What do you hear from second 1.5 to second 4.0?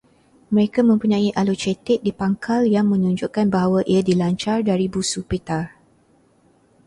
cetek di pangkal, yang menunjukkan bahawa